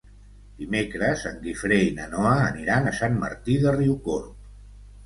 Dimecres 0.61 1.25
en 1.31 1.37
Guifré 1.43 1.79
i 1.91 1.93
na 1.99 2.09
Noa 2.17 2.33
aniran 2.49 2.89
a 2.95 2.99
Sant 3.03 3.21
Martí 3.27 3.63
de 3.67 3.79
Riucorb. 3.79 4.53